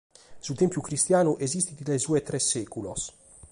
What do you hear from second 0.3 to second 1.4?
Su tèmpiu cristianu